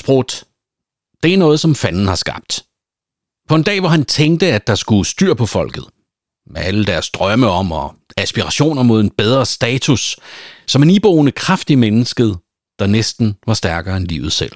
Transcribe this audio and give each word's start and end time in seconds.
Sprut. 0.00 0.44
Det 1.22 1.34
er 1.34 1.38
noget, 1.38 1.60
som 1.60 1.74
fanden 1.74 2.06
har 2.06 2.14
skabt. 2.14 2.64
På 3.48 3.54
en 3.54 3.62
dag, 3.62 3.80
hvor 3.80 3.88
han 3.88 4.04
tænkte, 4.04 4.52
at 4.52 4.66
der 4.66 4.74
skulle 4.74 5.06
styr 5.06 5.34
på 5.34 5.46
folket, 5.46 5.84
med 6.46 6.60
alle 6.60 6.86
deres 6.86 7.10
drømme 7.10 7.48
om 7.48 7.72
og 7.72 7.94
aspirationer 8.16 8.82
mod 8.82 9.00
en 9.00 9.10
bedre 9.10 9.46
status, 9.46 10.16
som 10.66 10.82
en 10.82 10.90
iboende 10.90 11.32
kraft 11.32 11.70
i 11.70 11.74
mennesket, 11.74 12.38
der 12.78 12.86
næsten 12.86 13.36
var 13.46 13.54
stærkere 13.54 13.96
end 13.96 14.06
livet 14.06 14.32
selv. 14.32 14.52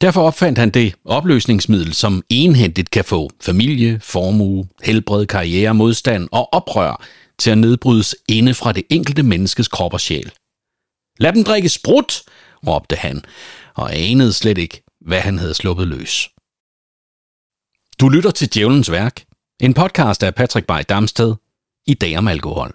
Derfor 0.00 0.22
opfandt 0.22 0.58
han 0.58 0.70
det 0.70 0.94
opløsningsmiddel, 1.04 1.94
som 1.94 2.22
enhændigt 2.28 2.90
kan 2.90 3.04
få 3.04 3.30
familie, 3.40 4.00
formue, 4.00 4.68
helbred, 4.82 5.26
karriere, 5.26 5.74
modstand 5.74 6.28
og 6.32 6.52
oprør 6.52 7.04
til 7.38 7.50
at 7.50 7.58
nedbrydes 7.58 8.16
inde 8.28 8.54
fra 8.54 8.72
det 8.72 8.84
enkelte 8.90 9.22
menneskes 9.22 9.68
krop 9.68 9.92
og 9.92 10.00
sjæl. 10.00 10.32
Lad 11.18 11.32
dem 11.32 11.44
drikke 11.44 11.68
sprut, 11.68 12.22
råbte 12.66 12.96
han, 12.96 13.24
og 13.78 13.96
anede 13.96 14.32
slet 14.32 14.58
ikke, 14.58 14.82
hvad 15.00 15.20
han 15.20 15.38
havde 15.38 15.54
sluppet 15.54 15.88
løs. 15.88 16.28
Du 18.00 18.08
lytter 18.08 18.30
til 18.30 18.54
Djævelens 18.54 18.90
Værk, 18.90 19.24
en 19.60 19.74
podcast 19.74 20.22
af 20.22 20.34
Patrick 20.34 20.66
Bay 20.66 20.82
Damsted, 20.88 21.34
i 21.86 21.94
dag 21.94 22.18
om 22.18 22.28
alkohol. 22.28 22.74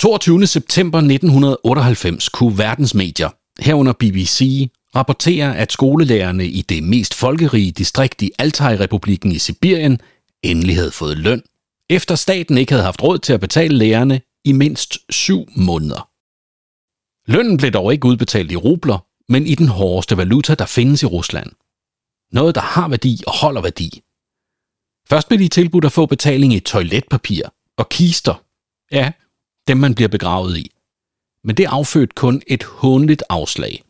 22. 0.00 0.46
september 0.46 0.98
1998 0.98 2.28
kunne 2.28 2.58
verdens 2.58 2.94
medier, 2.94 3.30
herunder 3.60 3.92
BBC, 3.92 4.70
rapportere, 4.94 5.56
at 5.56 5.72
skolelærerne 5.72 6.46
i 6.46 6.62
det 6.62 6.82
mest 6.82 7.14
folkerige 7.14 7.72
distrikt 7.72 8.22
i 8.22 8.30
Altai-republiken 8.38 9.32
i 9.32 9.38
Sibirien 9.38 10.00
endelig 10.42 10.76
havde 10.76 10.90
fået 10.90 11.18
løn, 11.18 11.42
efter 11.90 12.14
staten 12.14 12.58
ikke 12.58 12.72
havde 12.72 12.84
haft 12.84 13.02
råd 13.02 13.18
til 13.18 13.32
at 13.32 13.40
betale 13.40 13.78
lærerne 13.78 14.20
i 14.44 14.52
mindst 14.52 14.98
syv 15.10 15.48
måneder. 15.56 16.08
Lønnen 17.32 17.56
blev 17.56 17.70
dog 17.70 17.92
ikke 17.92 18.06
udbetalt 18.06 18.52
i 18.52 18.56
rubler, 18.56 19.07
men 19.28 19.46
i 19.46 19.54
den 19.54 19.68
hårdeste 19.68 20.16
valuta, 20.16 20.54
der 20.54 20.66
findes 20.66 21.02
i 21.02 21.06
Rusland. 21.06 21.52
Noget, 22.32 22.54
der 22.54 22.60
har 22.60 22.88
værdi 22.88 23.22
og 23.26 23.32
holder 23.32 23.62
værdi. 23.62 24.02
Først 25.08 25.28
blev 25.28 25.40
de 25.40 25.48
tilbudt 25.48 25.84
at 25.84 25.92
få 25.92 26.06
betaling 26.06 26.52
i 26.54 26.60
toiletpapir 26.60 27.42
og 27.76 27.88
kister. 27.88 28.44
Ja, 28.92 29.12
dem 29.68 29.76
man 29.76 29.94
bliver 29.94 30.08
begravet 30.08 30.56
i. 30.56 30.70
Men 31.44 31.56
det 31.56 31.64
affødte 31.64 32.14
kun 32.14 32.42
et 32.46 32.62
hånligt 32.62 33.22
afslag. 33.28 33.82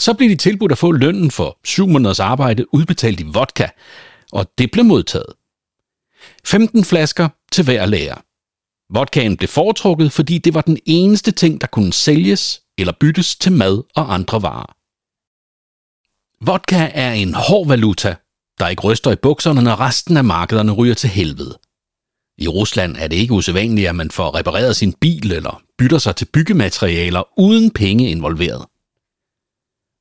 Så 0.00 0.14
blev 0.14 0.30
de 0.30 0.36
tilbudt 0.36 0.72
at 0.72 0.78
få 0.78 0.92
lønnen 0.92 1.30
for 1.30 1.58
syv 1.64 1.86
måneders 1.86 2.20
arbejde 2.20 2.74
udbetalt 2.74 3.20
i 3.20 3.24
vodka, 3.24 3.68
og 4.32 4.50
det 4.58 4.70
blev 4.70 4.84
modtaget. 4.84 5.32
15 6.44 6.84
flasker 6.84 7.28
til 7.52 7.64
hver 7.64 7.86
lærer. 7.86 8.22
Vodkaen 8.90 9.36
blev 9.36 9.48
foretrukket, 9.48 10.12
fordi 10.12 10.38
det 10.38 10.54
var 10.54 10.60
den 10.60 10.78
eneste 10.86 11.30
ting, 11.30 11.60
der 11.60 11.66
kunne 11.66 11.92
sælges 11.92 12.62
eller 12.78 12.92
byttes 13.00 13.36
til 13.36 13.52
mad 13.52 13.82
og 13.96 14.14
andre 14.14 14.42
varer. 14.42 14.74
Vodka 16.44 16.90
er 16.94 17.12
en 17.12 17.34
hård 17.34 17.68
valuta, 17.68 18.16
der 18.58 18.68
ikke 18.68 18.82
ryster 18.82 19.10
i 19.10 19.16
bukserne, 19.16 19.62
når 19.62 19.80
resten 19.80 20.16
af 20.16 20.24
markederne 20.24 20.72
ryger 20.72 20.94
til 20.94 21.10
helvede. 21.10 21.58
I 22.38 22.48
Rusland 22.48 22.96
er 22.98 23.08
det 23.08 23.16
ikke 23.16 23.34
usædvanligt, 23.34 23.88
at 23.88 23.96
man 23.96 24.10
får 24.10 24.34
repareret 24.38 24.76
sin 24.76 24.92
bil 24.92 25.32
eller 25.32 25.62
bytter 25.78 25.98
sig 25.98 26.16
til 26.16 26.28
byggematerialer 26.32 27.22
uden 27.38 27.70
penge 27.70 28.10
involveret. 28.10 28.66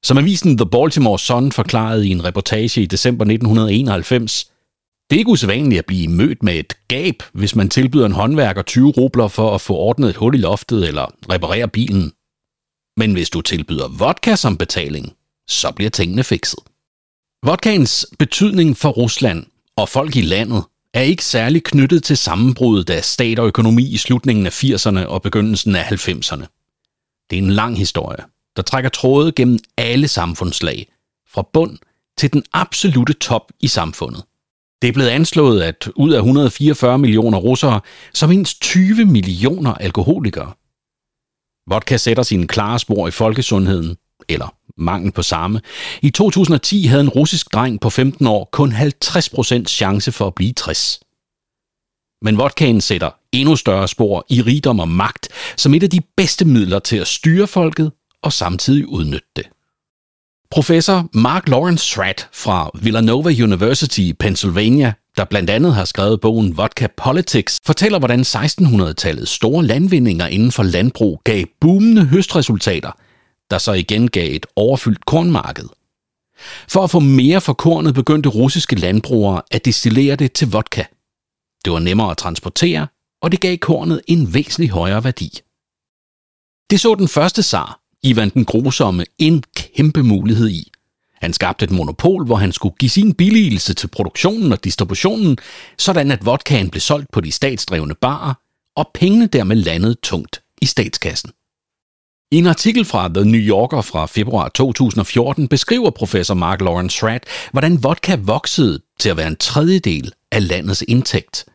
Som 0.03 0.17
avisen 0.17 0.57
The 0.57 0.69
Baltimore 0.69 1.19
Sun 1.19 1.51
forklarede 1.51 2.07
i 2.07 2.11
en 2.11 2.23
reportage 2.23 2.81
i 2.81 2.85
december 2.85 3.25
1991, 3.25 4.51
det 5.09 5.15
er 5.15 5.19
ikke 5.19 5.31
usædvanligt 5.31 5.79
at 5.79 5.85
blive 5.85 6.07
mødt 6.07 6.43
med 6.43 6.55
et 6.55 6.73
gab, 6.87 7.15
hvis 7.33 7.55
man 7.55 7.69
tilbyder 7.69 8.05
en 8.05 8.11
håndværker 8.11 8.61
20 8.61 8.91
rubler 8.91 9.27
for 9.27 9.55
at 9.55 9.61
få 9.61 9.75
ordnet 9.75 10.09
et 10.09 10.15
hul 10.15 10.35
i 10.35 10.37
loftet 10.37 10.87
eller 10.87 11.05
reparere 11.29 11.67
bilen. 11.67 12.11
Men 12.97 13.13
hvis 13.13 13.29
du 13.29 13.41
tilbyder 13.41 13.87
vodka 13.87 14.35
som 14.35 14.57
betaling, 14.57 15.13
så 15.47 15.71
bliver 15.71 15.89
tingene 15.89 16.23
fikset. 16.23 16.59
Vodkaens 17.43 18.05
betydning 18.19 18.77
for 18.77 18.89
Rusland 18.89 19.45
og 19.75 19.89
folk 19.89 20.15
i 20.15 20.21
landet 20.21 20.63
er 20.93 21.01
ikke 21.01 21.25
særlig 21.25 21.63
knyttet 21.63 22.03
til 22.03 22.17
sammenbruddet 22.17 22.89
af 22.89 23.03
stat 23.03 23.39
og 23.39 23.47
økonomi 23.47 23.93
i 23.93 23.97
slutningen 23.97 24.45
af 24.45 24.63
80'erne 24.63 25.05
og 25.05 25.21
begyndelsen 25.21 25.75
af 25.75 25.83
90'erne. 25.91 26.45
Det 27.29 27.37
er 27.37 27.41
en 27.41 27.51
lang 27.51 27.77
historie, 27.77 28.23
der 28.55 28.61
trækker 28.61 28.89
tråde 28.89 29.31
gennem 29.31 29.59
alle 29.77 30.07
samfundslag, 30.07 30.87
fra 31.33 31.49
bund 31.53 31.77
til 32.17 32.33
den 32.33 32.43
absolute 32.53 33.13
top 33.13 33.51
i 33.59 33.67
samfundet. 33.67 34.23
Det 34.81 34.87
er 34.87 34.93
blevet 34.93 35.09
anslået, 35.09 35.61
at 35.61 35.89
ud 35.95 36.11
af 36.11 36.17
144 36.17 36.97
millioner 36.97 37.37
russere, 37.37 37.81
så 38.13 38.27
mindst 38.27 38.61
20 38.61 39.05
millioner 39.05 39.73
alkoholikere. 39.73 40.53
Vodka 41.67 41.97
sætter 41.97 42.23
sine 42.23 42.47
klare 42.47 42.79
spor 42.79 43.07
i 43.07 43.11
folkesundheden, 43.11 43.97
eller 44.29 44.55
mangel 44.77 45.11
på 45.11 45.21
samme. 45.21 45.61
I 46.01 46.09
2010 46.09 46.85
havde 46.85 47.01
en 47.01 47.09
russisk 47.09 47.53
dreng 47.53 47.81
på 47.81 47.89
15 47.89 48.27
år 48.27 48.49
kun 48.51 48.71
50% 48.71 49.63
chance 49.65 50.11
for 50.11 50.27
at 50.27 50.35
blive 50.35 50.53
60. 50.53 50.99
Men 52.21 52.37
vodkaen 52.37 52.81
sætter 52.81 53.09
endnu 53.31 53.55
større 53.55 53.87
spor 53.87 54.25
i 54.29 54.41
rigdom 54.41 54.79
og 54.79 54.87
magt 54.87 55.29
som 55.57 55.73
et 55.73 55.83
af 55.83 55.89
de 55.89 56.01
bedste 56.17 56.45
midler 56.45 56.79
til 56.79 56.97
at 56.97 57.07
styre 57.07 57.47
folket 57.47 57.91
og 58.21 58.33
samtidig 58.33 58.87
udnytte 58.87 59.27
det. 59.35 59.45
Professor 60.51 61.09
Mark 61.13 61.49
Lawrence 61.49 61.85
Stratt 61.85 62.29
fra 62.33 62.69
Villanova 62.81 63.29
University 63.43 63.99
i 63.99 64.13
Pennsylvania, 64.13 64.93
der 65.17 65.25
blandt 65.25 65.49
andet 65.49 65.75
har 65.75 65.85
skrevet 65.85 66.21
bogen 66.21 66.57
Vodka 66.57 66.87
Politics, 66.97 67.57
fortæller, 67.65 67.99
hvordan 67.99 68.21
1600-tallets 68.21 69.25
store 69.25 69.65
landvindinger 69.65 70.27
inden 70.27 70.51
for 70.51 70.63
landbrug 70.63 71.21
gav 71.23 71.45
boomende 71.61 72.05
høstresultater, 72.05 72.91
der 73.51 73.57
så 73.57 73.73
igen 73.73 74.07
gav 74.07 74.35
et 74.35 74.45
overfyldt 74.55 75.05
kornmarked. 75.05 75.69
For 76.69 76.83
at 76.83 76.89
få 76.89 76.99
mere 76.99 77.41
for 77.41 77.53
kornet 77.53 77.93
begyndte 77.93 78.29
russiske 78.29 78.75
landbrugere 78.75 79.41
at 79.51 79.65
destillere 79.65 80.15
det 80.15 80.33
til 80.33 80.51
vodka. 80.51 80.83
Det 81.65 81.73
var 81.73 81.79
nemmere 81.79 82.11
at 82.11 82.17
transportere, 82.17 82.87
og 83.21 83.31
det 83.31 83.39
gav 83.39 83.57
kornet 83.57 84.01
en 84.07 84.33
væsentlig 84.33 84.69
højere 84.69 85.03
værdi. 85.03 85.39
Det 86.69 86.79
så 86.79 86.95
den 86.95 87.07
første 87.07 87.43
zar, 87.43 87.79
Ivan 88.03 88.29
den 88.29 88.45
Grusomme 88.45 89.05
en 89.17 89.43
kæmpe 89.55 90.03
mulighed 90.03 90.49
i. 90.49 90.71
Han 91.21 91.33
skabte 91.33 91.63
et 91.63 91.71
monopol, 91.71 92.25
hvor 92.25 92.35
han 92.35 92.51
skulle 92.51 92.75
give 92.79 92.89
sin 92.89 93.13
billigelse 93.13 93.73
til 93.73 93.87
produktionen 93.87 94.51
og 94.51 94.63
distributionen, 94.63 95.37
sådan 95.77 96.11
at 96.11 96.25
vodkaen 96.25 96.69
blev 96.69 96.81
solgt 96.81 97.11
på 97.11 97.21
de 97.21 97.31
statsdrevne 97.31 97.95
barer, 97.95 98.33
og 98.75 98.89
pengene 98.93 99.27
dermed 99.27 99.55
landede 99.55 99.95
tungt 100.03 100.41
i 100.61 100.65
statskassen. 100.65 101.31
I 102.31 102.37
en 102.37 102.47
artikel 102.47 102.85
fra 102.85 103.07
The 103.07 103.25
New 103.25 103.41
Yorker 103.41 103.81
fra 103.81 104.05
februar 104.05 104.49
2014 104.49 105.47
beskriver 105.47 105.89
professor 105.89 106.33
Mark 106.33 106.61
Lawrence 106.61 106.97
Schratt, 106.97 107.25
hvordan 107.51 107.83
vodka 107.83 108.15
voksede 108.15 108.79
til 108.99 109.09
at 109.09 109.17
være 109.17 109.27
en 109.27 109.35
tredjedel 109.35 110.11
af 110.31 110.47
landets 110.47 110.83
indtægt, 110.87 111.45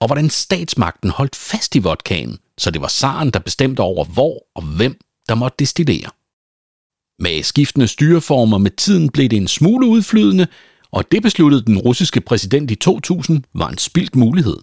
og 0.00 0.06
hvordan 0.06 0.30
statsmagten 0.30 1.10
holdt 1.10 1.36
fast 1.36 1.74
i 1.74 1.78
vodkaen, 1.78 2.38
så 2.58 2.70
det 2.70 2.80
var 2.80 2.88
zaren, 2.88 3.30
der 3.30 3.38
bestemte 3.38 3.80
over 3.80 4.04
hvor 4.04 4.46
og 4.54 4.62
hvem 4.62 5.00
der 5.28 5.34
måtte 5.34 5.56
destillere. 5.58 6.10
Med 7.22 7.42
skiftende 7.42 7.88
styreformer 7.88 8.58
med 8.58 8.70
tiden 8.70 9.10
blev 9.10 9.28
det 9.28 9.36
en 9.36 9.48
smule 9.48 9.86
udflydende, 9.86 10.46
og 10.92 11.12
det 11.12 11.22
besluttede 11.22 11.64
den 11.64 11.78
russiske 11.78 12.20
præsident 12.20 12.70
i 12.70 12.74
2000 12.74 13.42
var 13.54 13.68
en 13.68 13.78
spildt 13.78 14.16
mulighed. 14.16 14.56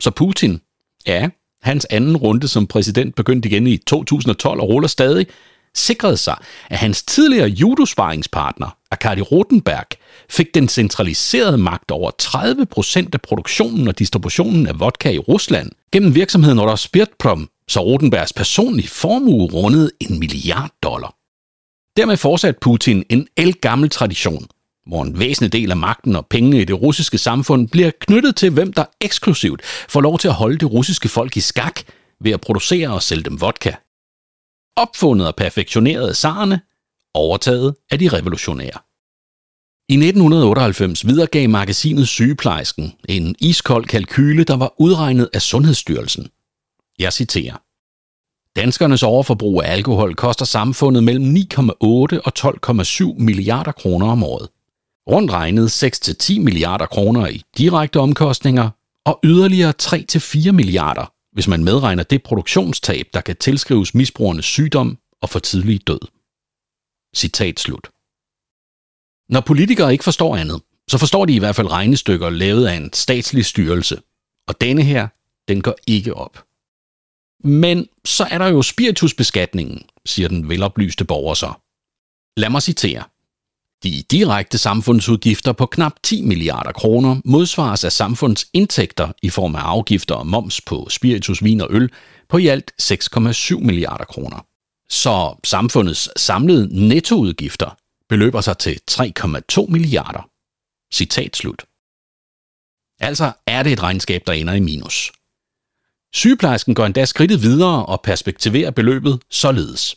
Så 0.00 0.10
Putin, 0.10 0.60
ja, 1.06 1.28
hans 1.62 1.84
anden 1.84 2.16
runde 2.16 2.48
som 2.48 2.66
præsident 2.66 3.14
begyndte 3.14 3.48
igen 3.48 3.66
i 3.66 3.76
2012 3.76 4.60
og 4.60 4.68
ruller 4.68 4.88
stadig, 4.88 5.26
sikrede 5.74 6.16
sig, 6.16 6.36
at 6.70 6.78
hans 6.78 7.02
tidligere 7.02 7.48
judosparingspartner, 7.48 8.76
Akadi 8.90 9.20
Rotenberg, 9.20 9.86
fik 10.30 10.54
den 10.54 10.68
centraliserede 10.68 11.58
magt 11.58 11.90
over 11.90 12.10
30 12.18 12.66
procent 12.66 13.14
af 13.14 13.20
produktionen 13.20 13.88
og 13.88 13.98
distributionen 13.98 14.66
af 14.66 14.80
vodka 14.80 15.10
i 15.10 15.18
Rusland 15.18 15.70
gennem 15.92 16.14
virksomheden 16.14 16.60
Roder 16.60 17.46
så 17.68 17.80
Rotenbergs 17.80 18.32
personlige 18.32 18.88
formue 18.88 19.46
rundede 19.46 19.90
en 20.00 20.18
milliard 20.18 20.70
dollar. 20.82 21.17
Dermed 21.98 22.16
fortsatte 22.16 22.60
Putin 22.60 23.04
en 23.08 23.28
elgammel 23.36 23.90
tradition, 23.90 24.46
hvor 24.86 25.02
en 25.02 25.18
væsentlig 25.18 25.52
del 25.52 25.70
af 25.70 25.76
magten 25.76 26.16
og 26.16 26.26
pengene 26.26 26.60
i 26.60 26.64
det 26.64 26.82
russiske 26.82 27.18
samfund 27.18 27.68
bliver 27.68 27.90
knyttet 28.00 28.36
til, 28.36 28.50
hvem 28.50 28.72
der 28.72 28.84
eksklusivt 29.00 29.62
får 29.64 30.00
lov 30.00 30.18
til 30.18 30.28
at 30.28 30.34
holde 30.34 30.58
det 30.58 30.72
russiske 30.72 31.08
folk 31.08 31.36
i 31.36 31.40
skak 31.40 31.80
ved 32.20 32.32
at 32.32 32.40
producere 32.40 32.88
og 32.88 33.02
sælge 33.02 33.22
dem 33.22 33.40
vodka. 33.40 33.74
Opfundet 34.76 35.26
og 35.26 35.36
perfektioneret 35.36 36.08
af 36.08 36.16
zarerne, 36.16 36.60
overtaget 37.14 37.74
af 37.90 37.98
de 37.98 38.08
revolutionære. 38.08 38.78
I 39.88 39.94
1998 39.94 41.06
videregav 41.06 41.48
magasinet 41.48 42.08
Sygeplejersken 42.08 42.92
en 43.08 43.34
iskold 43.38 43.84
kalkyle, 43.84 44.44
der 44.44 44.56
var 44.56 44.74
udregnet 44.78 45.28
af 45.32 45.42
Sundhedsstyrelsen. 45.42 46.28
Jeg 46.98 47.12
citerer. 47.12 47.67
Danskernes 48.58 49.02
overforbrug 49.02 49.62
af 49.62 49.72
alkohol 49.72 50.14
koster 50.14 50.44
samfundet 50.44 51.04
mellem 51.04 51.36
9,8 51.36 51.62
og 51.80 52.32
12,7 52.38 53.22
milliarder 53.22 53.72
kroner 53.72 54.06
om 54.06 54.24
året. 54.24 54.48
Rundt 55.10 55.32
regnet 55.32 55.82
6-10 56.36 56.40
milliarder 56.40 56.86
kroner 56.86 57.26
i 57.26 57.42
direkte 57.58 58.00
omkostninger, 58.00 58.70
og 59.06 59.20
yderligere 59.24 59.72
3-4 59.82 60.52
milliarder, 60.52 61.12
hvis 61.32 61.48
man 61.48 61.64
medregner 61.64 62.02
det 62.02 62.22
produktionstab, 62.22 63.06
der 63.14 63.20
kan 63.20 63.36
tilskrives 63.36 63.94
misbrugernes 63.94 64.44
sygdom 64.44 64.98
og 65.22 65.28
for 65.28 65.38
tidlig 65.38 65.86
død. 65.86 66.00
Citat 67.16 67.60
slut. 67.60 67.88
Når 69.28 69.40
politikere 69.40 69.92
ikke 69.92 70.04
forstår 70.04 70.36
andet, 70.36 70.62
så 70.90 70.98
forstår 70.98 71.24
de 71.24 71.34
i 71.34 71.38
hvert 71.38 71.56
fald 71.56 71.70
regnestykker 71.70 72.30
lavet 72.30 72.66
af 72.66 72.74
en 72.74 72.92
statslig 72.92 73.44
styrelse. 73.44 74.00
Og 74.48 74.60
denne 74.60 74.82
her, 74.82 75.08
den 75.48 75.60
går 75.62 75.74
ikke 75.86 76.14
op. 76.14 76.47
Men 77.44 77.88
så 78.04 78.24
er 78.30 78.38
der 78.38 78.46
jo 78.46 78.62
spiritusbeskatningen, 78.62 79.82
siger 80.06 80.28
den 80.28 80.48
veloplyste 80.48 81.04
borger 81.04 81.34
så. 81.34 81.52
Lad 82.36 82.50
mig 82.50 82.62
citere. 82.62 83.04
De 83.82 84.02
direkte 84.10 84.58
samfundsudgifter 84.58 85.52
på 85.52 85.66
knap 85.66 85.92
10 86.02 86.22
milliarder 86.22 86.72
kroner 86.72 87.20
modsvares 87.24 87.84
af 87.84 87.92
samfundsindtægter 87.92 89.12
i 89.22 89.30
form 89.30 89.54
af 89.54 89.60
afgifter 89.60 90.14
og 90.14 90.26
moms 90.26 90.60
på 90.60 90.86
spiritus, 90.90 91.44
vin 91.44 91.60
og 91.60 91.68
øl 91.70 91.90
på 92.28 92.38
i 92.38 92.46
alt 92.46 92.72
6,7 92.82 93.58
milliarder 93.58 94.04
kroner. 94.04 94.46
Så 94.90 95.36
samfundets 95.44 96.10
samlede 96.16 96.88
nettoudgifter 96.88 97.76
beløber 98.08 98.40
sig 98.40 98.58
til 98.58 98.80
3,2 98.90 99.66
milliarder. 99.68 100.28
Citat 100.94 101.36
slut. 101.36 101.64
Altså 103.00 103.32
er 103.46 103.62
det 103.62 103.72
et 103.72 103.82
regnskab, 103.82 104.22
der 104.26 104.32
ender 104.32 104.52
i 104.52 104.60
minus. 104.60 105.12
Sygeplejersken 106.14 106.74
går 106.74 106.86
endda 106.86 107.04
skridtet 107.04 107.42
videre 107.42 107.86
og 107.86 108.02
perspektiverer 108.02 108.70
beløbet 108.70 109.22
således. 109.30 109.96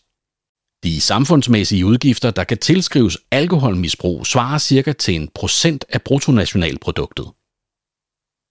De 0.84 1.02
samfundsmæssige 1.02 1.86
udgifter, 1.86 2.32
der 2.32 2.44
kan 2.44 2.58
tilskrives 2.58 3.18
alkoholmisbrug, 3.32 4.26
svarer 4.26 4.58
cirka 4.58 4.94
til 4.94 5.16
en 5.16 5.28
procent 5.28 5.86
af 5.90 6.02
bruttonationalproduktet. 6.02 7.32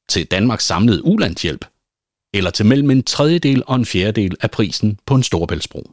Til 0.09 0.27
Danmarks 0.27 0.65
samlede 0.65 1.05
ulandshjælp, 1.05 1.65
eller 2.35 2.51
til 2.51 2.67
mellem 2.67 2.91
en 2.91 3.03
tredjedel 3.03 3.63
og 3.67 3.77
en 3.77 3.87
fjerdedel 3.87 4.37
af 4.41 4.51
prisen 4.51 4.99
på 5.07 5.15
en 5.15 5.23
storbæltsbro. 5.23 5.91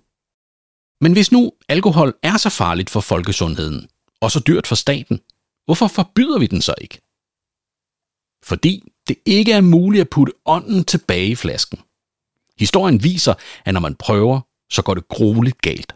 Men 1.02 1.14
hvis 1.14 1.32
nu 1.32 1.52
alkohol 1.70 2.14
er 2.24 2.38
så 2.38 2.50
farligt 2.50 2.90
for 2.90 3.00
folkesundheden, 3.00 3.90
og 4.22 4.32
så 4.32 4.40
dyrt 4.40 4.68
for 4.68 4.76
staten, 4.76 5.20
hvorfor 5.66 5.88
forbyder 5.88 6.40
vi 6.40 6.48
den 6.48 6.62
så 6.62 6.76
ikke? 6.82 7.02
Fordi 8.44 8.92
det 9.08 9.18
ikke 9.26 9.52
er 9.52 9.62
muligt 9.62 10.02
at 10.02 10.10
putte 10.10 10.34
ånden 10.46 10.84
tilbage 10.84 11.28
i 11.28 11.36
flasken. 11.36 11.80
Historien 12.60 13.04
viser, 13.04 13.34
at 13.66 13.74
når 13.74 13.82
man 13.82 13.96
prøver, 13.96 14.40
så 14.72 14.82
går 14.82 14.94
det 14.94 15.08
grueligt 15.08 15.62
galt. 15.62 15.96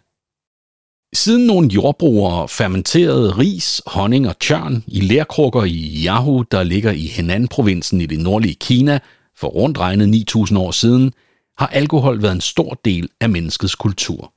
Siden 1.13 1.47
nogle 1.47 1.67
jordbrugere 1.67 2.47
fermenterede 2.47 3.37
ris, 3.37 3.81
honning 3.85 4.27
og 4.27 4.39
tjørn 4.39 4.83
i 4.87 4.99
lærkrukker 4.99 5.63
i 5.63 6.03
Yahoo, 6.05 6.41
der 6.41 6.63
ligger 6.63 6.91
i 6.91 7.05
Henan-provinsen 7.05 8.01
i 8.01 8.05
det 8.05 8.19
nordlige 8.19 8.55
Kina, 8.55 8.99
for 9.35 9.47
rundt 9.47 9.77
regnet 9.77 10.25
9.000 10.35 10.57
år 10.57 10.71
siden, 10.71 11.13
har 11.57 11.67
alkohol 11.67 12.21
været 12.21 12.35
en 12.35 12.41
stor 12.41 12.79
del 12.85 13.09
af 13.21 13.29
menneskets 13.29 13.75
kultur. 13.75 14.33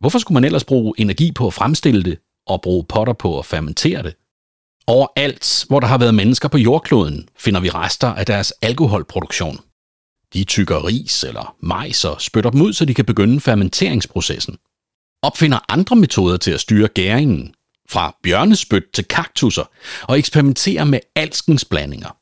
Hvorfor 0.00 0.18
skulle 0.18 0.34
man 0.36 0.44
ellers 0.44 0.64
bruge 0.64 0.94
energi 0.98 1.32
på 1.32 1.46
at 1.46 1.54
fremstille 1.54 2.02
det, 2.02 2.18
og 2.46 2.62
bruge 2.62 2.84
potter 2.84 3.12
på 3.12 3.38
at 3.38 3.46
fermentere 3.46 4.02
det? 4.02 4.14
Overalt, 4.86 5.64
hvor 5.68 5.80
der 5.80 5.86
har 5.86 5.98
været 5.98 6.14
mennesker 6.14 6.48
på 6.48 6.58
jordkloden, 6.58 7.28
finder 7.38 7.60
vi 7.60 7.70
rester 7.70 8.08
af 8.08 8.26
deres 8.26 8.52
alkoholproduktion. 8.62 9.58
De 10.32 10.44
tykker 10.44 10.86
ris 10.86 11.24
eller 11.24 11.56
majs 11.60 12.04
og 12.04 12.20
spytter 12.20 12.50
dem 12.50 12.62
ud, 12.62 12.72
så 12.72 12.84
de 12.84 12.94
kan 12.94 13.04
begynde 13.04 13.40
fermenteringsprocessen. 13.40 14.58
Opfinder 15.22 15.58
andre 15.68 15.96
metoder 15.96 16.36
til 16.36 16.50
at 16.50 16.60
styre 16.60 16.88
gæringen, 16.88 17.54
fra 17.88 18.16
bjørnespyt 18.22 18.84
til 18.94 19.04
kaktusser, 19.04 19.64
og 20.02 20.18
eksperimenterer 20.18 20.84
med 20.84 21.00
alskens 21.16 21.64
blandinger. 21.64 22.16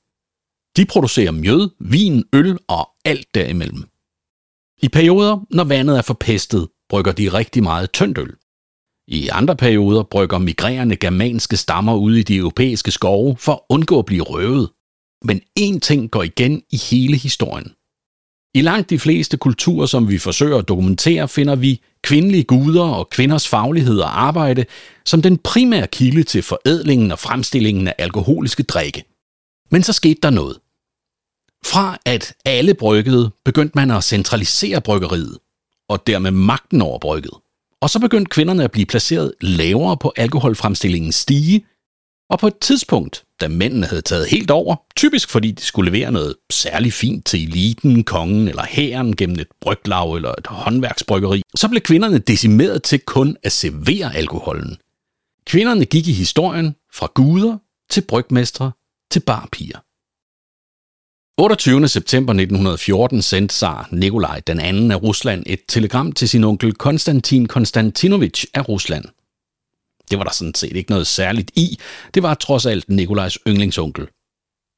De 0.76 0.86
producerer 0.86 1.30
mjød, 1.30 1.70
vin, 1.80 2.24
øl 2.32 2.58
og 2.68 2.88
alt 3.04 3.34
derimellem. 3.34 3.88
I 4.82 4.88
perioder, 4.88 5.46
når 5.50 5.64
vandet 5.64 5.98
er 5.98 6.02
forpestet, 6.02 6.68
brygger 6.88 7.12
de 7.12 7.28
rigtig 7.28 7.62
meget 7.62 7.92
tyndt 7.92 8.18
øl. 8.18 8.34
I 9.08 9.28
andre 9.28 9.56
perioder 9.56 10.02
brygger 10.02 10.38
migrerende 10.38 10.96
germanske 10.96 11.56
stammer 11.56 11.94
ud 11.94 12.16
i 12.16 12.22
de 12.22 12.36
europæiske 12.36 12.90
skove 12.90 13.36
for 13.36 13.52
at 13.52 13.60
undgå 13.68 13.98
at 13.98 14.06
blive 14.06 14.22
røvet. 14.22 14.70
Men 15.24 15.40
én 15.60 15.78
ting 15.78 16.10
går 16.10 16.22
igen 16.22 16.62
i 16.70 16.76
hele 16.76 17.16
historien. 17.16 17.72
I 18.54 18.60
langt 18.60 18.90
de 18.90 18.98
fleste 18.98 19.36
kulturer, 19.36 19.86
som 19.86 20.08
vi 20.08 20.18
forsøger 20.18 20.58
at 20.58 20.68
dokumentere, 20.68 21.28
finder 21.28 21.56
vi 21.56 21.80
kvindelige 22.02 22.44
guder 22.44 22.82
og 22.82 23.10
kvinders 23.10 23.48
faglighed 23.48 23.98
og 23.98 24.22
arbejde 24.22 24.64
som 25.04 25.22
den 25.22 25.38
primære 25.38 25.86
kilde 25.86 26.22
til 26.22 26.42
forædlingen 26.42 27.12
og 27.12 27.18
fremstillingen 27.18 27.88
af 27.88 27.94
alkoholiske 27.98 28.62
drikke. 28.62 29.04
Men 29.70 29.82
så 29.82 29.92
skete 29.92 30.20
der 30.22 30.30
noget. 30.30 30.58
Fra 31.64 31.98
at 32.04 32.34
alle 32.44 32.74
bryggede, 32.74 33.30
begyndte 33.44 33.72
man 33.74 33.90
at 33.90 34.04
centralisere 34.04 34.80
bryggeriet, 34.80 35.38
og 35.88 36.06
dermed 36.06 36.30
magten 36.30 36.82
over 36.82 36.98
brygget. 36.98 37.34
Og 37.84 37.90
så 37.90 37.98
begyndte 37.98 38.30
kvinderne 38.30 38.64
at 38.64 38.70
blive 38.70 38.86
placeret 38.86 39.34
lavere 39.40 39.96
på 39.96 40.12
alkoholfremstillingens 40.16 41.14
stige, 41.14 41.66
og 42.30 42.38
på 42.38 42.46
et 42.46 42.58
tidspunkt, 42.58 43.24
da 43.40 43.48
mændene 43.48 43.86
havde 43.86 44.02
taget 44.02 44.26
helt 44.28 44.50
over, 44.50 44.76
typisk 44.96 45.30
fordi 45.30 45.50
de 45.50 45.62
skulle 45.62 45.90
levere 45.90 46.12
noget 46.12 46.34
særligt 46.52 46.94
fint 46.94 47.26
til 47.26 47.42
eliten, 47.48 48.04
kongen 48.04 48.48
eller 48.48 48.64
hæren 48.68 49.16
gennem 49.16 49.38
et 49.38 49.46
bryglav 49.60 50.14
eller 50.14 50.32
et 50.38 50.46
håndværksbryggeri, 50.46 51.42
så 51.56 51.68
blev 51.68 51.80
kvinderne 51.80 52.18
decimeret 52.18 52.82
til 52.82 53.00
kun 53.00 53.36
at 53.42 53.52
servere 53.52 54.16
alkoholen. 54.16 54.76
Kvinderne 55.46 55.84
gik 55.84 56.08
i 56.08 56.12
historien 56.12 56.74
fra 56.94 57.08
guder 57.14 57.58
til 57.90 58.00
brygmestre 58.00 58.72
til 59.10 59.20
barpiger. 59.20 59.78
28. 61.38 61.88
september 61.88 62.32
1914 62.32 63.22
sendte 63.22 63.54
zar 63.54 63.88
Nikolaj 63.92 64.40
den 64.40 64.60
anden 64.60 64.90
af 64.90 65.02
Rusland 65.02 65.42
et 65.46 65.60
telegram 65.68 66.12
til 66.12 66.28
sin 66.28 66.44
onkel 66.44 66.74
Konstantin 66.74 67.46
Konstantinovich 67.46 68.46
af 68.54 68.68
Rusland. 68.68 69.04
Det 70.10 70.18
var 70.18 70.24
der 70.24 70.32
sådan 70.32 70.54
set 70.54 70.76
ikke 70.76 70.90
noget 70.90 71.06
særligt 71.06 71.50
i. 71.56 71.78
Det 72.14 72.22
var 72.22 72.34
trods 72.34 72.66
alt 72.66 72.88
Nikolajs 72.88 73.38
yndlingsonkel. 73.46 74.08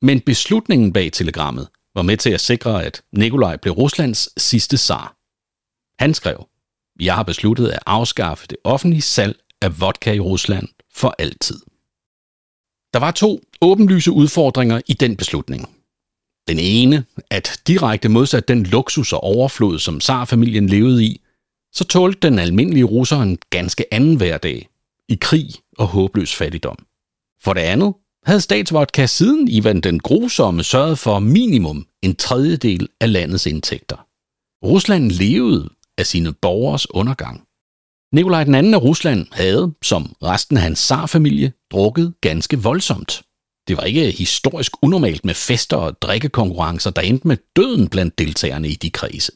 Men 0.02 0.20
beslutningen 0.20 0.92
bag 0.92 1.12
telegrammet 1.12 1.68
var 1.94 2.02
med 2.02 2.16
til 2.16 2.30
at 2.30 2.40
sikre, 2.40 2.84
at 2.84 3.02
Nikolaj 3.12 3.56
blev 3.56 3.74
Ruslands 3.74 4.42
sidste 4.42 4.76
zar. 4.76 5.16
Han 5.98 6.14
skrev, 6.14 6.46
jeg 7.00 7.14
har 7.14 7.22
besluttet 7.22 7.68
at 7.68 7.82
afskaffe 7.86 8.46
det 8.46 8.56
offentlige 8.64 9.02
salg 9.02 9.38
af 9.62 9.80
vodka 9.80 10.12
i 10.12 10.20
Rusland 10.20 10.68
for 10.94 11.14
altid. 11.18 11.60
Der 12.92 12.98
var 12.98 13.10
to 13.10 13.40
åbenlyse 13.60 14.10
udfordringer 14.10 14.80
i 14.86 14.92
den 14.92 15.16
beslutning. 15.16 15.75
Den 16.48 16.58
ene, 16.58 17.04
at 17.30 17.60
direkte 17.66 18.08
modsat 18.08 18.48
den 18.48 18.62
luksus 18.62 19.12
og 19.12 19.22
overflod, 19.22 19.78
som 19.78 20.00
zarfamilien 20.00 20.66
levede 20.66 21.04
i, 21.04 21.20
så 21.72 21.84
tålte 21.84 22.28
den 22.28 22.38
almindelige 22.38 22.84
russer 22.84 23.20
en 23.20 23.38
ganske 23.50 23.94
anden 23.94 24.16
hverdag, 24.16 24.68
i 25.08 25.18
krig 25.20 25.50
og 25.78 25.86
håbløs 25.86 26.34
fattigdom. 26.34 26.76
For 27.42 27.52
det 27.52 27.60
andet 27.60 27.94
havde 28.24 28.40
statsvodka 28.40 29.06
siden 29.06 29.48
Ivan 29.48 29.80
den 29.80 30.00
grusomme 30.00 30.62
sørget 30.62 30.98
for 30.98 31.18
minimum 31.18 31.86
en 32.02 32.16
tredjedel 32.16 32.88
af 33.00 33.12
landets 33.12 33.46
indtægter. 33.46 34.06
Rusland 34.64 35.10
levede 35.10 35.68
af 35.98 36.06
sine 36.06 36.32
borgers 36.32 36.90
undergang. 36.90 37.42
Nikolaj 38.12 38.44
den 38.44 38.54
anden 38.54 38.74
af 38.74 38.82
Rusland 38.82 39.26
havde, 39.32 39.74
som 39.82 40.16
resten 40.22 40.56
af 40.56 40.62
hans 40.62 40.78
zarfamilie, 40.78 41.52
drukket 41.70 42.14
ganske 42.20 42.62
voldsomt. 42.62 43.22
Det 43.68 43.76
var 43.76 43.82
ikke 43.82 44.10
historisk 44.10 44.72
unormalt 44.82 45.24
med 45.24 45.34
fester 45.34 45.76
og 45.76 46.02
drikkekonkurrencer, 46.02 46.90
der 46.90 47.02
endte 47.02 47.28
med 47.28 47.36
døden 47.56 47.88
blandt 47.88 48.18
deltagerne 48.18 48.68
i 48.68 48.74
de 48.74 48.90
kredse. 48.90 49.32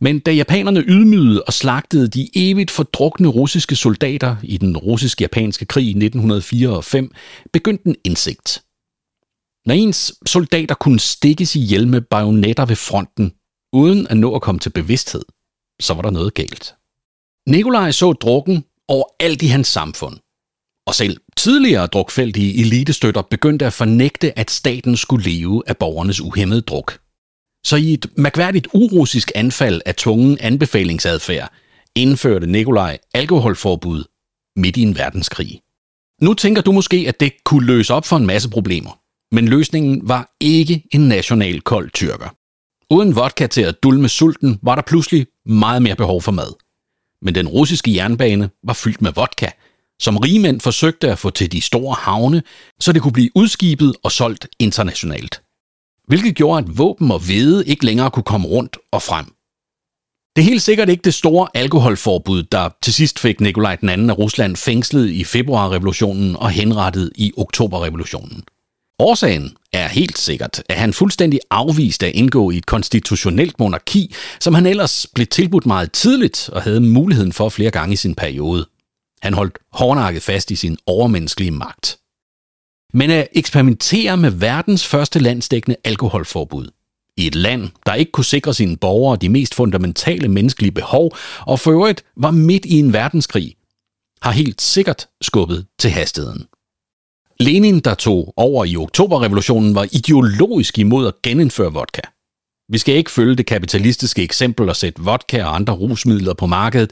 Men 0.00 0.18
da 0.18 0.32
japanerne 0.32 0.80
ydmygede 0.80 1.42
og 1.42 1.52
slagtede 1.52 2.08
de 2.08 2.28
evigt 2.34 2.70
fordrukne 2.70 3.28
russiske 3.28 3.76
soldater 3.76 4.36
i 4.42 4.56
den 4.56 4.76
russisk-japanske 4.76 5.64
krig 5.64 5.84
i 5.86 5.90
1904 5.90 6.68
og 6.68 6.84
5, 6.84 7.10
begyndte 7.52 7.88
en 7.88 7.96
indsigt. 8.04 8.62
Når 9.66 9.74
ens 9.74 10.14
soldater 10.26 10.74
kunne 10.74 11.00
stikkes 11.00 11.56
ihjel 11.56 11.88
med 11.88 12.00
bajonetter 12.00 12.66
ved 12.66 12.76
fronten, 12.76 13.32
uden 13.72 14.06
at 14.06 14.16
nå 14.16 14.34
at 14.34 14.42
komme 14.42 14.58
til 14.58 14.70
bevidsthed, 14.70 15.24
så 15.80 15.94
var 15.94 16.02
der 16.02 16.10
noget 16.10 16.34
galt. 16.34 16.74
Nikolaj 17.48 17.90
så 17.90 18.12
drukken 18.12 18.64
over 18.88 19.04
alt 19.20 19.42
i 19.42 19.46
hans 19.46 19.68
samfund. 19.68 20.16
Og 20.86 20.94
selv 20.94 21.16
tidligere 21.36 21.86
drukfældige 21.86 22.60
elitestøtter 22.60 23.22
begyndte 23.22 23.66
at 23.66 23.72
fornægte, 23.72 24.38
at 24.38 24.50
staten 24.50 24.96
skulle 24.96 25.30
leve 25.30 25.62
af 25.66 25.76
borgernes 25.76 26.20
uhemmede 26.20 26.60
druk. 26.60 26.98
Så 27.64 27.76
i 27.76 27.92
et 27.92 28.06
mærkværdigt 28.16 28.68
urussisk 28.74 29.32
anfald 29.34 29.80
af 29.86 29.94
tungen 29.94 30.38
anbefalingsadfærd 30.40 31.52
indførte 31.96 32.46
Nikolaj 32.46 32.98
alkoholforbud 33.14 34.04
midt 34.56 34.76
i 34.76 34.82
en 34.82 34.96
verdenskrig. 34.96 35.60
Nu 36.22 36.34
tænker 36.34 36.62
du 36.62 36.72
måske, 36.72 37.04
at 37.08 37.20
det 37.20 37.32
kunne 37.44 37.66
løse 37.66 37.94
op 37.94 38.04
for 38.04 38.16
en 38.16 38.26
masse 38.26 38.50
problemer. 38.50 39.00
Men 39.34 39.48
løsningen 39.48 40.08
var 40.08 40.36
ikke 40.40 40.84
en 40.92 41.08
national 41.08 41.60
kold 41.60 41.90
tyrker. 41.90 42.34
Uden 42.90 43.16
vodka 43.16 43.46
til 43.46 43.62
at 43.62 43.82
dulme 43.82 44.08
sulten, 44.08 44.58
var 44.62 44.74
der 44.74 44.82
pludselig 44.82 45.26
meget 45.46 45.82
mere 45.82 45.96
behov 45.96 46.22
for 46.22 46.32
mad. 46.32 46.52
Men 47.22 47.34
den 47.34 47.48
russiske 47.48 47.94
jernbane 47.94 48.50
var 48.64 48.72
fyldt 48.72 49.02
med 49.02 49.12
vodka, 49.12 49.50
som 50.00 50.16
rigmænd 50.16 50.60
forsøgte 50.60 51.10
at 51.10 51.18
få 51.18 51.30
til 51.30 51.52
de 51.52 51.60
store 51.60 51.94
havne, 51.94 52.42
så 52.80 52.92
det 52.92 53.02
kunne 53.02 53.12
blive 53.12 53.30
udskibet 53.34 53.94
og 54.02 54.12
solgt 54.12 54.48
internationalt 54.58 55.40
hvilket 56.06 56.34
gjorde, 56.34 56.58
at 56.58 56.78
våben 56.78 57.10
og 57.10 57.18
hvede 57.18 57.66
ikke 57.66 57.84
længere 57.84 58.10
kunne 58.10 58.22
komme 58.22 58.48
rundt 58.48 58.78
og 58.92 59.02
frem. 59.02 59.24
Det 60.36 60.42
er 60.42 60.46
helt 60.46 60.62
sikkert 60.62 60.88
ikke 60.88 61.02
det 61.02 61.14
store 61.14 61.48
alkoholforbud, 61.54 62.42
der 62.42 62.68
til 62.82 62.92
sidst 62.92 63.18
fik 63.18 63.40
Nikolaj 63.40 63.76
II 63.82 63.88
af 63.88 64.18
Rusland 64.18 64.56
fængslet 64.56 65.10
i 65.10 65.24
februarrevolutionen 65.24 66.36
og 66.36 66.50
henrettet 66.50 67.12
i 67.14 67.32
oktoberrevolutionen. 67.36 68.42
Årsagen 68.98 69.56
er 69.72 69.88
helt 69.88 70.18
sikkert, 70.18 70.62
at 70.68 70.76
han 70.76 70.92
fuldstændig 70.92 71.40
afviste 71.50 72.06
at 72.06 72.14
indgå 72.14 72.50
i 72.50 72.56
et 72.56 72.66
konstitutionelt 72.66 73.58
monarki, 73.58 74.14
som 74.40 74.54
han 74.54 74.66
ellers 74.66 75.06
blev 75.14 75.26
tilbudt 75.26 75.66
meget 75.66 75.92
tidligt 75.92 76.50
og 76.52 76.62
havde 76.62 76.80
muligheden 76.80 77.32
for 77.32 77.48
flere 77.48 77.70
gange 77.70 77.92
i 77.92 77.96
sin 77.96 78.14
periode. 78.14 78.66
Han 79.22 79.34
holdt 79.34 79.58
hårdnakket 79.72 80.22
fast 80.22 80.50
i 80.50 80.56
sin 80.56 80.76
overmenneskelige 80.86 81.50
magt. 81.50 81.98
Men 82.94 83.10
at 83.10 83.28
eksperimentere 83.32 84.16
med 84.16 84.30
verdens 84.30 84.86
første 84.86 85.18
landsdækkende 85.18 85.76
alkoholforbud 85.84 86.68
i 87.16 87.26
et 87.26 87.34
land, 87.34 87.68
der 87.86 87.94
ikke 87.94 88.12
kunne 88.12 88.24
sikre 88.24 88.54
sine 88.54 88.76
borgere 88.76 89.16
de 89.16 89.28
mest 89.28 89.54
fundamentale 89.54 90.28
menneskelige 90.28 90.72
behov, 90.72 91.16
og 91.40 91.60
for 91.60 91.70
øvrigt 91.70 92.04
var 92.16 92.30
midt 92.30 92.64
i 92.64 92.78
en 92.78 92.92
verdenskrig, 92.92 93.54
har 94.22 94.30
helt 94.30 94.62
sikkert 94.62 95.08
skubbet 95.20 95.66
til 95.78 95.90
hastigheden. 95.90 96.46
Lenin, 97.40 97.80
der 97.80 97.94
tog 97.94 98.34
over 98.36 98.64
i 98.64 98.76
oktoberrevolutionen, 98.76 99.74
var 99.74 99.88
ideologisk 99.92 100.78
imod 100.78 101.06
at 101.06 101.22
genindføre 101.22 101.72
vodka. 101.72 102.00
Vi 102.68 102.78
skal 102.78 102.94
ikke 102.94 103.10
følge 103.10 103.36
det 103.36 103.46
kapitalistiske 103.46 104.22
eksempel 104.22 104.68
og 104.68 104.76
sætte 104.76 105.02
vodka 105.02 105.44
og 105.44 105.54
andre 105.54 105.74
rusmidler 105.74 106.34
på 106.34 106.46
markedet, 106.46 106.90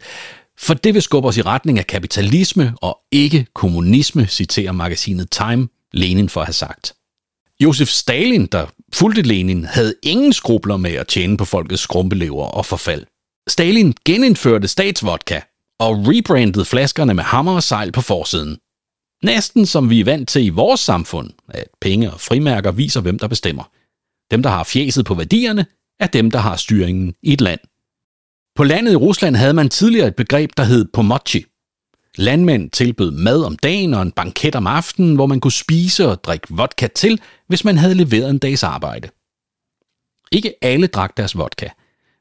for 0.59 0.75
det 0.75 0.95
vil 0.95 1.03
skubbe 1.03 1.29
os 1.29 1.37
i 1.37 1.43
retning 1.43 1.79
af 1.79 1.87
kapitalisme 1.87 2.75
og 2.83 2.99
ikke 3.13 3.47
kommunisme, 3.55 4.27
citerer 4.27 4.73
magasinet 4.73 5.31
Time 5.31 5.69
Lenin 5.93 6.29
for 6.29 6.41
at 6.41 6.47
have 6.47 6.53
sagt. 6.53 6.95
Josef 7.61 7.89
Stalin, 7.89 8.47
der 8.47 8.67
fulgte 8.93 9.23
Lenin, 9.23 9.65
havde 9.65 9.95
ingen 10.03 10.33
skrubler 10.33 10.77
med 10.77 10.93
at 10.93 11.09
tjene 11.09 11.37
på 11.37 11.45
folkets 11.45 11.83
skrumpelever 11.83 12.45
og 12.45 12.67
forfald. 12.67 13.07
Stalin 13.49 13.95
genindførte 14.05 14.69
statsvodka 14.69 15.41
og 15.81 15.97
rebrandede 16.09 16.65
flaskerne 16.65 17.15
med 17.15 17.25
hammer 17.25 17.55
og 17.55 17.63
sejl 17.63 17.93
på 17.93 18.01
forsiden. 18.01 18.59
Næsten 19.25 19.67
som 19.67 19.91
vi 19.91 20.01
er 20.01 20.05
vant 20.05 20.29
til 20.29 20.45
i 20.45 20.49
vores 20.49 20.81
samfund, 20.81 21.31
at 21.49 21.69
penge 21.81 22.13
og 22.13 22.21
frimærker 22.21 22.73
viser, 22.73 23.01
hvem 23.01 23.19
der 23.19 23.29
bestemmer. 23.29 23.71
Dem, 24.31 24.43
der 24.43 24.51
har 24.51 24.65
fjeset 24.65 25.05
på 25.05 25.15
værdierne, 25.15 25.67
er 26.01 26.07
dem, 26.07 26.31
der 26.31 26.39
har 26.39 26.57
styringen 26.57 27.15
i 27.23 27.33
et 27.33 27.41
land. 27.41 27.61
På 28.57 28.65
landet 28.65 28.93
i 28.93 28.97
Rusland 28.97 29.37
havde 29.37 29.55
man 29.55 29.69
tidligere 29.69 30.09
et 30.09 30.17
begreb, 30.17 30.51
der 30.57 30.65
hed 30.65 30.85
pomochi. 30.93 31.45
Landmænd 32.17 32.71
tilbød 32.71 33.11
mad 33.11 33.45
om 33.45 33.57
dagen 33.57 33.95
og 33.95 34.03
en 34.03 34.13
banket 34.13 34.55
om 34.55 34.67
aftenen, 34.67 35.15
hvor 35.15 35.27
man 35.27 35.41
kunne 35.41 35.53
spise 35.53 36.09
og 36.09 36.25
drikke 36.25 36.47
vodka 36.51 36.87
til, 36.87 37.21
hvis 37.49 37.65
man 37.65 37.79
havde 37.79 37.95
leveret 37.95 38.31
en 38.31 38.39
dags 38.39 38.63
arbejde. 38.63 39.09
Ikke 40.33 40.55
alle 40.63 40.87
drak 40.87 41.17
deres 41.17 41.39
vodka, 41.39 41.69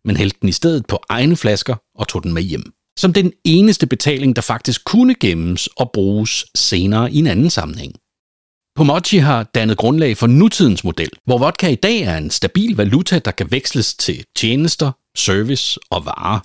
men 0.06 0.18
hældte 0.18 0.38
den 0.42 0.50
i 0.50 0.52
stedet 0.52 0.86
på 0.88 1.00
egne 1.10 1.36
flasker 1.36 1.76
og 1.96 2.08
tog 2.08 2.24
den 2.24 2.34
med 2.34 2.42
hjem 2.42 2.74
som 2.98 3.14
den 3.14 3.34
eneste 3.44 3.88
betaling, 3.88 4.36
der 4.36 4.42
faktisk 4.42 4.86
kunne 4.86 5.16
gemmes 5.16 5.68
og 5.68 5.92
bruges 5.94 6.46
senere 6.56 7.12
i 7.12 7.18
en 7.18 7.28
anden 7.28 7.50
sammenhæng. 7.50 7.94
Pomochi 8.76 9.18
har 9.18 9.44
dannet 9.44 9.78
grundlag 9.78 10.18
for 10.18 10.28
nutidens 10.28 10.84
model, 10.84 11.10
hvor 11.26 11.38
vodka 11.38 11.68
i 11.68 11.76
dag 11.76 12.02
er 12.02 12.18
en 12.18 12.30
stabil 12.30 12.78
valuta, 12.78 13.20
der 13.20 13.32
kan 13.32 13.52
veksles 13.52 13.94
til 13.96 14.26
tjenester, 14.36 14.92
service 15.16 15.80
og 15.90 16.06
varer. 16.06 16.40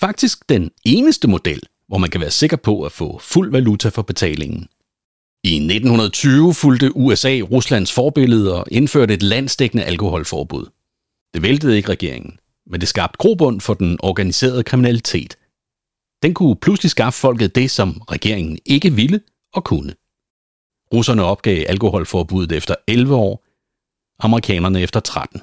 Faktisk 0.00 0.48
den 0.48 0.70
eneste 0.84 1.28
model, 1.28 1.60
hvor 1.88 1.98
man 1.98 2.10
kan 2.10 2.20
være 2.20 2.30
sikker 2.30 2.56
på 2.56 2.82
at 2.82 2.92
få 2.92 3.18
fuld 3.18 3.50
valuta 3.50 3.88
for 3.88 4.02
betalingen. 4.02 4.68
I 5.44 5.54
1920 5.54 6.54
fulgte 6.54 6.96
USA 6.96 7.40
Ruslands 7.50 7.92
forbillede 7.92 8.54
og 8.54 8.66
indførte 8.70 9.14
et 9.14 9.22
landsdækkende 9.22 9.84
alkoholforbud. 9.84 10.66
Det 11.34 11.42
væltede 11.42 11.76
ikke 11.76 11.88
regeringen, 11.88 12.38
men 12.70 12.80
det 12.80 12.88
skabte 12.88 13.16
grobund 13.18 13.60
for 13.60 13.74
den 13.74 13.98
organiserede 14.02 14.62
kriminalitet– 14.62 15.36
den 16.22 16.34
kunne 16.34 16.56
pludselig 16.56 16.90
skaffe 16.90 17.20
folket 17.20 17.54
det, 17.54 17.70
som 17.70 18.02
regeringen 18.10 18.58
ikke 18.66 18.92
ville 18.92 19.20
og 19.54 19.64
kunne. 19.64 19.94
Russerne 20.94 21.24
opgav 21.24 21.64
alkoholforbuddet 21.68 22.56
efter 22.56 22.74
11 22.88 23.14
år, 23.16 23.44
amerikanerne 24.22 24.80
efter 24.80 25.00
13. 25.00 25.40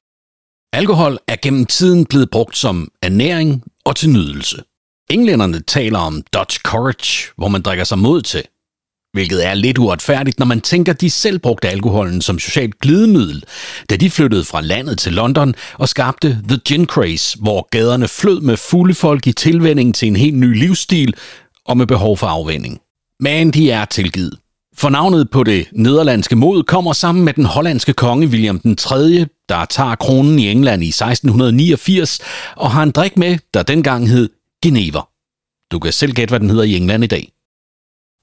Alkohol 0.74 1.18
er 1.28 1.36
gennem 1.42 1.66
tiden 1.66 2.06
blevet 2.06 2.30
brugt 2.30 2.58
som 2.58 2.92
ernæring 3.02 3.64
og 3.86 3.96
til 3.96 4.10
nydelse. 4.10 4.64
Englænderne 5.10 5.60
taler 5.60 6.00
om 6.00 6.24
Dutch 6.34 6.60
courage, 6.60 7.34
hvor 7.38 7.48
man 7.48 7.62
drikker 7.62 7.84
sig 7.84 8.00
mod 8.00 8.22
til 8.22 8.44
hvilket 9.16 9.48
er 9.48 9.54
lidt 9.54 9.78
uretfærdigt, 9.78 10.40
når 10.40 10.46
man 10.46 10.62
tænker, 10.62 10.94
de 10.94 11.10
selv 11.10 11.40
brugte 11.40 11.70
alkoholen 11.70 12.22
som 12.22 12.40
socialt 12.40 12.80
glidemiddel, 12.80 13.44
da 13.90 13.96
de 13.96 14.10
flyttede 14.10 14.44
fra 14.44 14.62
landet 14.62 15.00
til 15.00 15.14
London 15.14 15.56
og 15.74 15.90
skabte 15.90 16.42
The 16.48 16.58
Gin 16.58 16.86
Craze, 16.86 17.38
hvor 17.40 17.68
gaderne 17.72 18.08
flød 18.08 18.42
med 18.42 18.58
fulde 18.58 18.94
folk 18.94 19.28
i 19.28 19.32
tilvænding 19.32 19.96
til 19.96 20.08
en 20.08 20.16
helt 20.16 20.38
ny 20.38 20.60
livsstil 20.60 21.16
og 21.66 21.78
med 21.78 21.88
behov 21.88 22.18
for 22.18 22.28
afvænding. 22.28 22.82
Men 23.20 23.52
de 23.52 23.72
er 23.72 23.86
tilgivet. 23.86 24.40
For 24.78 24.90
navnet 24.90 25.30
på 25.30 25.44
det 25.44 25.68
nederlandske 25.72 26.36
mod 26.36 26.64
kommer 26.64 26.94
sammen 26.94 27.26
med 27.26 27.34
den 27.34 27.46
hollandske 27.46 27.94
konge 27.94 28.28
William 28.28 28.60
den 28.60 28.76
3., 28.76 29.26
der 29.50 29.66
tager 29.70 29.96
kronen 29.96 30.40
i 30.40 30.52
England 30.52 30.84
i 30.84 30.88
1689 30.88 32.20
og 32.56 32.72
har 32.72 32.84
en 32.84 32.92
drik 32.92 33.18
med, 33.18 33.38
der 33.54 33.64
dengang 33.64 34.10
hed 34.10 34.30
Genever. 34.64 35.10
Du 35.72 35.80
kan 35.80 35.94
selv 35.94 36.14
gætte, 36.14 36.32
hvad 36.32 36.40
den 36.40 36.50
hedder 36.50 36.64
i 36.64 36.76
England 36.76 37.04
i 37.04 37.08
dag. 37.08 37.32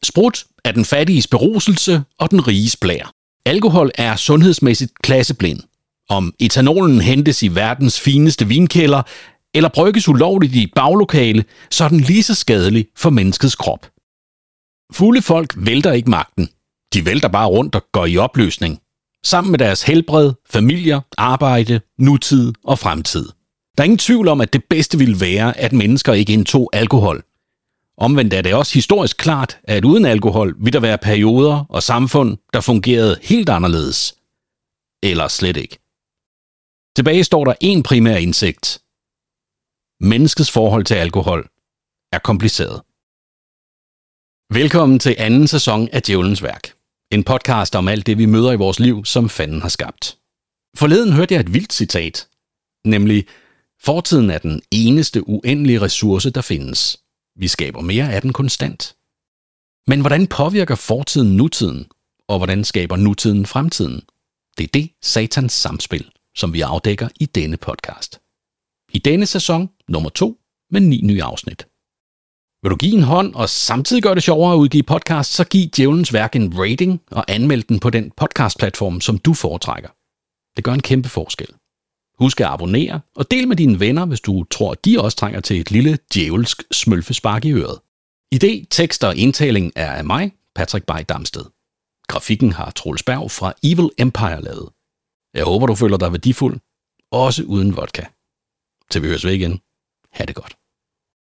Sprut 0.03 0.45
er 0.65 0.73
den 0.73 0.85
fattiges 0.85 1.27
beruselse 1.27 2.03
og 2.19 2.31
den 2.31 2.49
riges 2.49 2.77
blær. 2.77 3.13
Alkohol 3.47 3.91
er 3.95 4.17
sundhedsmæssigt 4.17 4.93
klasseblind. 5.03 5.61
Om 6.09 6.35
etanolen 6.41 7.01
hentes 7.01 7.43
i 7.43 7.49
verdens 7.49 8.01
fineste 8.01 8.49
vinkælder, 8.49 9.03
eller 9.55 9.69
brygges 9.69 10.09
ulovligt 10.09 10.55
i 10.55 10.73
baglokale, 10.77 11.45
så 11.71 11.85
er 11.85 11.89
den 11.89 12.01
lige 12.01 12.23
så 12.23 12.35
skadelig 12.35 12.87
for 12.97 13.11
menneskets 13.11 13.55
krop. 13.55 13.92
Fulde 14.93 15.23
folk 15.23 15.55
vælter 15.57 15.93
ikke 15.93 16.11
magten. 16.11 16.49
De 16.95 17.07
vælter 17.07 17.29
bare 17.29 17.49
rundt 17.49 17.75
og 17.75 17.83
går 17.93 18.07
i 18.07 18.17
opløsning. 18.17 18.81
Sammen 19.25 19.51
med 19.51 19.59
deres 19.59 19.83
helbred, 19.83 20.33
familier, 20.51 21.01
arbejde, 21.19 21.81
nutid 21.99 22.53
og 22.65 22.79
fremtid. 22.79 23.29
Der 23.77 23.83
er 23.83 23.85
ingen 23.85 23.99
tvivl 23.99 24.29
om, 24.29 24.41
at 24.41 24.53
det 24.53 24.65
bedste 24.71 24.99
ville 24.99 25.21
være, 25.21 25.59
at 25.59 25.73
mennesker 25.73 26.13
ikke 26.13 26.33
indtog 26.33 26.71
alkohol. 26.73 27.25
Omvendt 27.97 28.35
er 28.35 28.43
det 28.43 28.55
også 28.55 28.75
historisk 28.75 29.17
klart, 29.17 29.59
at 29.65 29.85
uden 29.85 30.05
alkohol 30.05 30.55
vil 30.59 30.73
der 30.73 30.81
være 30.81 30.99
perioder 30.99 31.65
og 31.69 31.83
samfund, 31.83 32.37
der 32.53 32.61
fungerede 32.61 33.19
helt 33.23 33.49
anderledes. 33.49 34.15
Eller 35.03 35.29
slet 35.29 35.57
ikke. 35.57 35.79
Tilbage 36.97 37.25
står 37.25 37.45
der 37.45 37.55
en 37.61 37.83
primær 37.83 38.17
indsigt. 38.17 38.83
Menneskets 40.01 40.51
forhold 40.51 40.85
til 40.85 40.95
alkohol 40.95 41.49
er 42.13 42.19
kompliceret. 42.19 42.83
Velkommen 44.55 44.99
til 44.99 45.17
anden 45.19 45.47
sæson 45.47 45.89
af 45.93 46.03
Djævelens 46.03 46.43
Værk. 46.43 46.73
En 47.11 47.25
podcast 47.25 47.77
om 47.77 47.89
alt 47.89 48.07
det, 48.07 48.19
vi 48.19 48.27
møder 48.27 48.53
i 48.53 48.57
vores 48.57 48.81
liv, 48.81 49.05
som 49.05 49.29
fanden 49.29 49.63
har 49.63 49.69
skabt. 49.69 50.19
Forleden 50.77 51.13
hørte 51.13 51.35
jeg 51.35 51.41
et 51.41 51.55
vildt 51.55 51.73
citat, 51.73 52.29
nemlig 52.85 53.27
Fortiden 53.83 54.31
er 54.31 54.39
den 54.39 54.63
eneste 54.71 55.29
uendelige 55.29 55.81
ressource, 55.81 56.31
der 56.31 56.41
findes. 56.41 57.01
Vi 57.37 57.49
skaber 57.49 57.81
mere 57.81 58.13
af 58.13 58.23
den 58.23 58.33
konstant. 58.33 58.97
Men 59.87 60.01
hvordan 60.01 60.27
påvirker 60.27 60.75
fortiden 60.75 61.37
nutiden, 61.37 61.87
og 62.29 62.39
hvordan 62.39 62.65
skaber 62.65 62.97
nutiden 62.97 63.47
fremtiden? 63.47 64.03
Det 64.59 64.65
er 64.65 64.71
det 64.75 64.91
satans 65.03 65.53
samspil, 65.53 66.11
som 66.37 66.53
vi 66.53 66.61
afdækker 66.61 67.09
i 67.21 67.27
denne 67.27 67.57
podcast. 67.57 68.21
I 68.93 68.99
denne 68.99 69.27
sæson 69.27 69.71
nummer 69.89 70.11
to 70.11 70.39
med 70.71 70.81
ni 70.81 71.01
nye 71.05 71.23
afsnit. 71.23 71.67
Vil 72.63 72.71
du 72.71 72.77
give 72.77 72.95
en 72.95 73.03
hånd 73.03 73.35
og 73.35 73.49
samtidig 73.49 74.03
gøre 74.03 74.15
det 74.15 74.23
sjovere 74.23 74.55
at 74.55 74.59
udgive 74.59 74.83
podcast, 74.83 75.33
så 75.33 75.45
giv 75.45 75.69
Djævelens 75.69 76.13
Værk 76.13 76.37
en 76.37 76.59
rating 76.59 77.03
og 77.11 77.25
anmeld 77.29 77.63
den 77.63 77.81
på 77.81 77.91
den 77.91 78.11
podcastplatform, 78.17 79.01
som 79.01 79.19
du 79.19 79.35
foretrækker. 79.35 79.89
Det 80.57 80.65
gør 80.65 80.73
en 80.73 80.83
kæmpe 80.83 81.09
forskel. 81.09 81.49
Husk 82.19 82.41
at 82.41 82.47
abonnere 82.47 83.01
og 83.17 83.31
del 83.31 83.49
med 83.49 83.57
dine 83.57 83.81
venner, 83.81 84.07
hvis 84.07 84.21
du 84.21 84.45
tror, 84.45 84.75
de 84.75 85.01
også 85.01 85.17
trænger 85.17 85.41
til 85.41 85.61
et 85.61 85.71
lille 85.71 85.99
djævelsk 86.15 86.63
smølfespark 86.71 87.45
i 87.45 87.53
øret. 87.53 87.81
Idé, 88.35 88.67
tekst 88.71 89.05
og 89.05 89.17
indtaling 89.17 89.73
er 89.77 89.93
af 89.93 90.05
mig, 90.05 90.33
Patrick 90.55 90.87
Bay 90.87 91.03
Damsted. 91.09 91.45
Grafikken 92.09 92.53
har 92.53 92.71
Troels 92.71 93.03
Berg 93.03 93.31
fra 93.31 93.53
Evil 93.63 93.91
Empire 93.99 94.43
lavet. 94.43 94.69
Jeg 95.35 95.45
håber, 95.45 95.67
du 95.67 95.75
føler 95.75 95.97
dig 95.97 96.13
værdifuld, 96.13 96.61
også 97.11 97.43
uden 97.43 97.77
vodka. 97.77 98.05
Til 98.91 99.03
vi 99.03 99.07
høres 99.07 99.25
ved 99.25 99.33
igen. 99.33 99.61
Ha' 100.13 100.25
det 100.25 100.35
godt. 100.35 100.62